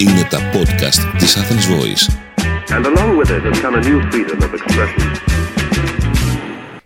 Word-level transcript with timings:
Είναι 0.00 0.26
τα 0.30 0.38
podcast 0.52 1.18
της 1.18 1.36
Athens 1.36 1.66
Voice. 1.72 2.04
And 2.76 2.84
along 2.86 3.18
with 3.18 3.30
it 3.30 3.42
has 3.48 3.60
come 3.60 3.74
a 3.74 3.82
new 3.88 4.10
freedom 4.10 4.38
of 4.42 4.52
expression. 4.54 5.10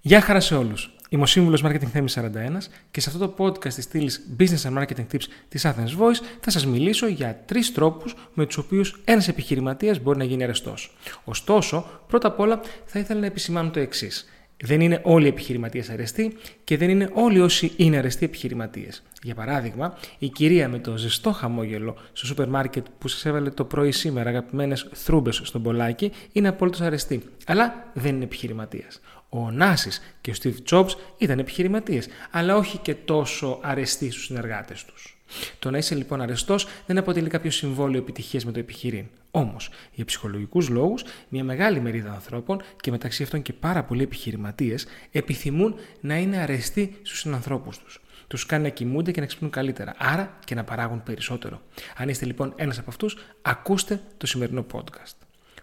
Γεια 0.00 0.20
χαρά 0.20 0.40
σε 0.40 0.54
όλους. 0.54 0.90
Είμαι 1.08 1.22
ο 1.22 1.26
σύμβουλος 1.26 1.62
Marketing 1.64 1.86
Θέμης 1.92 2.12
41 2.12 2.68
και 2.90 3.00
σε 3.00 3.10
αυτό 3.10 3.28
το 3.28 3.44
podcast 3.44 3.72
της 3.72 3.84
στήλης 3.84 4.28
Business 4.38 4.70
and 4.70 4.78
Marketing 4.78 5.06
Tips 5.12 5.24
της 5.48 5.66
Athens 5.66 5.98
Voice 5.98 6.20
θα 6.40 6.50
σας 6.50 6.66
μιλήσω 6.66 7.06
για 7.06 7.42
τρεις 7.46 7.72
τρόπους 7.72 8.14
με 8.34 8.46
τους 8.46 8.56
οποίους 8.56 9.00
ένας 9.04 9.28
επιχειρηματίας 9.28 9.98
μπορεί 9.98 10.18
να 10.18 10.24
γίνει 10.24 10.42
αρεστός. 10.42 10.96
Ωστόσο, 11.24 11.86
πρώτα 12.06 12.28
απ' 12.28 12.40
όλα 12.40 12.60
θα 12.84 12.98
ήθελα 12.98 13.20
να 13.20 13.26
επισημάνω 13.26 13.70
το 13.70 13.80
εξής. 13.80 14.28
Δεν 14.64 14.80
είναι 14.80 15.00
όλοι 15.02 15.24
οι 15.24 15.28
επιχειρηματίες 15.28 15.90
αρεστοί 15.90 16.36
και 16.64 16.76
δεν 16.76 16.90
είναι 16.90 17.10
όλοι 17.12 17.40
όσοι 17.40 17.72
είναι 17.76 17.96
αρεστοί 17.96 18.24
επιχειρηματίες. 18.24 19.02
Για 19.22 19.34
παράδειγμα, 19.34 19.98
η 20.18 20.28
κυρία 20.28 20.68
με 20.68 20.78
το 20.78 20.96
ζεστό 20.96 21.32
χαμόγελο 21.32 21.96
στο 22.12 22.26
σούπερ 22.26 22.48
μάρκετ 22.48 22.86
που 22.98 23.08
σας 23.08 23.24
έβαλε 23.24 23.50
το 23.50 23.64
πρωί 23.64 23.92
σήμερα 23.92 24.28
αγαπημένες 24.28 24.88
θρούμπες 24.92 25.40
στον 25.44 25.62
πολλάκι 25.62 26.12
είναι 26.32 26.48
απόλυτος 26.48 26.80
αρεστή. 26.80 27.22
Αλλά 27.46 27.90
δεν 27.94 28.14
είναι 28.14 28.24
επιχειρηματίας. 28.24 29.00
Ο 29.28 29.50
Νάσης 29.50 30.00
και 30.20 30.30
ο 30.30 30.34
Steve 30.42 30.70
Jobs 30.70 30.90
ήταν 31.18 31.38
επιχειρηματίες, 31.38 32.08
αλλά 32.30 32.56
όχι 32.56 32.78
και 32.78 32.94
τόσο 32.94 33.58
αρεστοί 33.62 34.10
στους 34.10 34.24
συνεργάτες 34.24 34.84
τους. 34.84 35.18
Το 35.58 35.70
να 35.70 35.78
είσαι 35.78 35.94
λοιπόν 35.94 36.20
αρεστός 36.20 36.66
δεν 36.86 36.98
αποτελεί 36.98 37.28
κάποιο 37.28 37.50
συμβόλαιο 37.50 38.00
επιτυχίας 38.00 38.44
με 38.44 38.52
το 38.52 38.58
επιχειρήν. 38.58 39.06
Όμως, 39.30 39.70
για 39.92 40.04
ψυχολογικούς 40.04 40.68
λόγους, 40.68 41.04
μια 41.28 41.44
μεγάλη 41.44 41.80
μερίδα 41.80 42.12
ανθρώπων 42.12 42.62
και 42.80 42.90
μεταξύ 42.90 43.22
αυτών 43.22 43.42
και 43.42 43.52
πάρα 43.52 43.84
πολλοί 43.84 44.02
επιχειρηματίες 44.02 44.86
επιθυμούν 45.10 45.74
να 46.00 46.16
είναι 46.16 46.36
αρεστοί 46.36 46.98
στους 47.02 47.18
συνανθρώπους 47.18 47.78
τους. 47.78 48.00
Τους 48.26 48.46
κάνει 48.46 48.62
να 48.62 48.68
κοιμούνται 48.68 49.10
και 49.10 49.20
να 49.20 49.26
ξυπνούν 49.26 49.50
καλύτερα, 49.50 49.94
άρα 49.98 50.38
και 50.44 50.54
να 50.54 50.64
παράγουν 50.64 51.02
περισσότερο. 51.02 51.60
Αν 51.96 52.08
είστε 52.08 52.26
λοιπόν 52.26 52.52
ένας 52.56 52.78
από 52.78 52.90
αυτούς, 52.90 53.16
ακούστε 53.42 54.00
το 54.16 54.26
σημερινό 54.26 54.66
podcast. 54.72 55.16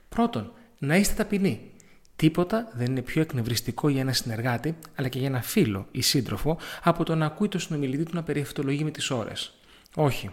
Πρώτον, 0.10 0.52
να 0.80 0.96
είστε 0.96 1.14
ταπεινοί. 1.14 1.72
Τίποτα 2.16 2.72
δεν 2.74 2.86
είναι 2.86 3.02
πιο 3.02 3.22
εκνευριστικό 3.22 3.90
για 3.90 4.02
ένα 4.02 4.14
συνεργάτη, 4.14 4.78
αλλά 4.96 5.08
και 5.08 5.20
για 5.20 5.28
ένα 5.28 5.42
φίλο 5.42 5.88
ή 5.92 6.02
σύντροφο, 6.02 6.58
από 6.84 7.04
το 7.04 7.16
να 7.16 7.26
ακούει 7.26 7.48
το 7.48 7.60
συνομιλητή 7.60 8.04
του 8.04 8.12
να 8.14 8.24
περιευτολογεί 8.24 8.84
με 8.84 8.92
τις 8.92 9.10
ώρες. 9.10 9.54
Όχι. 9.96 10.30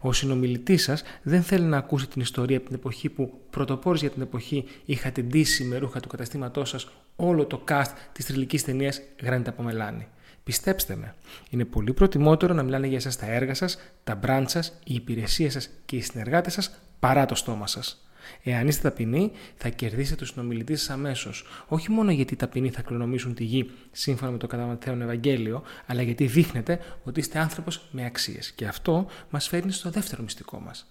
Ο 0.00 0.12
συνομιλητής 0.12 0.82
σας 0.82 1.02
δεν 1.22 1.42
θέλει 1.42 1.64
να 1.64 1.76
ακούσει 1.76 2.06
την 2.06 2.20
ιστορία 2.20 2.56
από 2.56 2.66
την 2.66 2.74
εποχή 2.74 3.08
που 3.08 3.40
πρωτοπόρη 3.50 3.98
για 3.98 4.10
την 4.10 4.22
εποχή 4.22 4.64
είχατε 4.84 5.22
ντύσει 5.22 5.64
με 5.64 5.76
ρούχα 5.76 6.00
του 6.00 6.08
καταστήματός 6.08 6.68
σας 6.68 6.88
όλο 7.16 7.46
το 7.46 7.64
cast 7.68 7.92
της 8.12 8.24
τριλική 8.24 8.58
ταινίας 8.58 9.00
Γράνιτα 9.22 9.50
από 9.50 9.62
Μελάνη. 9.62 10.06
Πιστέψτε 10.44 10.96
με, 10.96 11.14
είναι 11.50 11.64
πολύ 11.64 11.92
προτιμότερο 11.92 12.54
να 12.54 12.62
μιλάνε 12.62 12.86
για 12.86 12.96
εσάς 12.96 13.16
τα 13.16 13.26
έργα 13.26 13.54
σας, 13.54 13.78
τα 14.04 14.20
brand 14.26 14.44
σας, 14.46 14.78
οι 14.84 14.94
υπηρεσίε 14.94 15.48
σας 15.48 15.68
και 15.84 15.96
οι 15.96 16.00
συνεργάτες 16.00 16.52
σας 16.52 16.70
παρά 17.00 17.26
το 17.26 17.34
στόμα 17.34 17.66
σας. 17.66 18.08
Εάν 18.42 18.68
είστε 18.68 18.88
ταπεινοί, 18.88 19.30
θα 19.56 19.68
κερδίσετε 19.68 20.16
τους 20.16 20.28
συνομιλητή 20.28 20.76
σας 20.76 20.90
αμέσως. 20.90 21.44
Όχι 21.68 21.90
μόνο 21.90 22.10
γιατί 22.10 22.34
οι 22.34 22.36
ταπεινοί 22.36 22.70
θα 22.70 22.82
κληρονομήσουν 22.82 23.34
τη 23.34 23.44
γη 23.44 23.70
σύμφωνα 23.92 24.30
με 24.30 24.38
το 24.38 24.46
καταματέον 24.46 25.02
Ευαγγέλιο, 25.02 25.62
αλλά 25.86 26.02
γιατί 26.02 26.26
δείχνετε 26.26 26.80
ότι 27.04 27.20
είστε 27.20 27.38
άνθρωπος 27.38 27.88
με 27.90 28.04
αξίες. 28.04 28.50
Και 28.50 28.66
αυτό 28.66 29.06
μας 29.30 29.48
φέρνει 29.48 29.72
στο 29.72 29.90
δεύτερο 29.90 30.22
μυστικό 30.22 30.60
μας. 30.60 30.86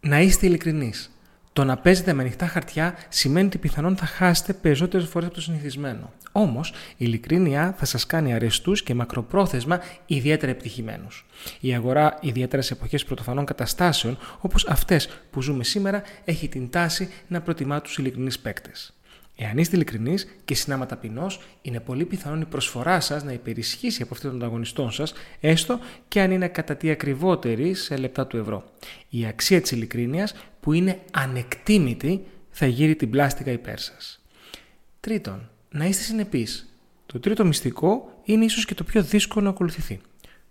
Να 0.00 0.20
είστε 0.20 0.46
ειλικρινείς. 0.46 1.10
Το 1.58 1.64
να 1.64 1.76
παίζετε 1.76 2.12
με 2.12 2.22
ανοιχτά 2.22 2.46
χαρτιά 2.46 2.94
σημαίνει 3.08 3.46
ότι 3.46 3.58
πιθανόν 3.58 3.96
θα 3.96 4.06
χάσετε 4.06 4.52
περισσότερες 4.52 5.06
φορές 5.08 5.26
από 5.26 5.36
το 5.36 5.42
συνηθισμένο. 5.42 6.12
Όμως, 6.32 6.70
η 6.70 6.94
ειλικρίνεια 6.96 7.74
θα 7.78 7.84
σας 7.84 8.06
κάνει 8.06 8.34
αρεστούς 8.34 8.82
και 8.82 8.94
μακροπρόθεσμα 8.94 9.80
ιδιαίτερα 10.06 10.52
επιτυχημένους. 10.52 11.26
Η 11.60 11.74
αγορά, 11.74 12.18
ιδιαίτερα 12.20 12.62
σε 12.62 12.72
εποχές 12.72 13.04
πρωτοφανών 13.04 13.44
καταστάσεων 13.44 14.18
όπως 14.40 14.66
αυτές 14.66 15.08
που 15.30 15.42
ζούμε 15.42 15.64
σήμερα, 15.64 16.02
έχει 16.24 16.48
την 16.48 16.70
τάση 16.70 17.08
να 17.28 17.40
προτιμά 17.40 17.80
τους 17.80 17.98
ειλικρινείς 17.98 18.38
παίκτες. 18.38 18.97
Εάν 19.40 19.58
είστε 19.58 19.76
ειλικρινείς 19.76 20.26
και 20.44 20.54
συνάμα 20.54 20.86
ταπεινός, 20.86 21.40
είναι 21.62 21.80
πολύ 21.80 22.04
πιθανόν 22.04 22.40
η 22.40 22.44
προσφορά 22.44 23.00
σας 23.00 23.24
να 23.24 23.32
υπερισχύσει 23.32 24.02
από 24.02 24.14
αυτή 24.14 24.26
των 24.26 24.36
ανταγωνιστών 24.36 24.90
σας, 24.90 25.12
έστω 25.40 25.78
και 26.08 26.20
αν 26.20 26.30
είναι 26.30 26.48
κατά 26.48 26.76
τι 26.76 26.90
ακριβότερη 26.90 27.74
σε 27.74 27.96
λεπτά 27.96 28.26
του 28.26 28.36
ευρώ. 28.36 28.64
Η 29.08 29.26
αξία 29.26 29.60
της 29.60 29.70
ειλικρίνειας, 29.70 30.34
που 30.60 30.72
είναι 30.72 30.98
ανεκτήμητη, 31.10 32.24
θα 32.50 32.66
γύρει 32.66 32.96
την 32.96 33.10
πλάστικα 33.10 33.50
υπέρ 33.50 33.78
σας. 33.78 34.24
Τρίτον, 35.00 35.50
να 35.70 35.84
είστε 35.84 36.02
συνεπείς. 36.02 36.72
Το 37.06 37.20
τρίτο 37.20 37.44
μυστικό 37.44 38.20
είναι 38.24 38.44
ίσως 38.44 38.64
και 38.64 38.74
το 38.74 38.84
πιο 38.84 39.02
δύσκολο 39.02 39.44
να 39.44 39.50
ακολουθηθεί. 39.50 40.00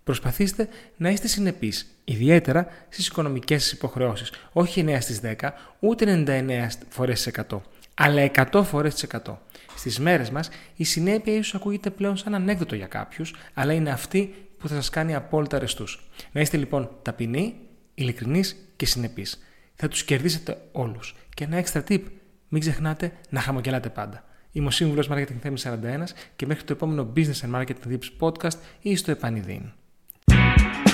Προσπαθήστε 0.04 0.68
να 0.96 1.10
είστε 1.10 1.28
συνεπείς, 1.28 1.94
ιδιαίτερα 2.04 2.66
στις 2.88 3.06
οικονομικές 3.06 3.72
υποχρεώσεις. 3.72 4.32
Όχι 4.52 4.80
9 4.80 5.00
στις 5.00 5.20
10, 5.20 5.54
ούτε 5.80 6.04
99 6.04 6.68
φορές 6.88 7.26
100 7.26 7.62
αλλά 7.98 8.30
100 8.52 8.62
φορές 8.64 8.94
τις 8.94 9.02
100. 9.02 9.38
Στις 9.76 9.98
μέρες 9.98 10.30
μας 10.30 10.48
η 10.76 10.84
συνέπεια 10.84 11.34
ίσως 11.34 11.54
ακούγεται 11.54 11.90
πλέον 11.90 12.16
σαν 12.16 12.34
ανέκδοτο 12.34 12.74
για 12.74 12.86
κάποιους, 12.86 13.34
αλλά 13.54 13.72
είναι 13.72 13.90
αυτή 13.90 14.34
που 14.58 14.68
θα 14.68 14.74
σας 14.74 14.90
κάνει 14.90 15.14
απόλυτα 15.14 15.56
αρεστούς. 15.56 16.08
Να 16.32 16.40
είστε 16.40 16.56
λοιπόν 16.56 16.90
ταπεινοί, 17.02 17.54
ειλικρινείς 17.94 18.56
και 18.76 18.86
συνεπείς. 18.86 19.42
Θα 19.74 19.88
τους 19.88 20.04
κερδίσετε 20.04 20.58
όλους. 20.72 21.14
Και 21.34 21.44
ένα 21.44 21.64
extra 21.64 21.82
tip, 21.88 22.02
μην 22.48 22.60
ξεχνάτε 22.60 23.12
να 23.28 23.40
χαμογελάτε 23.40 23.88
πάντα. 23.88 24.24
Είμαι 24.52 24.66
ο 24.66 24.70
σύμβουλος 24.70 25.08
Marketing 25.12 25.38
Θέμης 25.42 25.66
41 25.66 26.14
και 26.36 26.46
μέχρι 26.46 26.64
το 26.64 26.72
επόμενο 26.72 27.12
Business 27.16 27.50
and 27.50 27.54
Marketing 27.54 27.90
Tips 27.90 28.28
podcast 28.28 28.58
ή 28.80 28.96
στο 28.96 29.10
επανειδήν. 29.10 29.62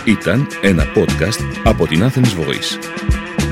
Ήταν 0.07 0.47
ένα 0.63 0.85
podcast 0.95 1.61
από 1.65 1.87
την 1.87 2.01
Athens 2.03 2.41
Voice. 2.41 3.24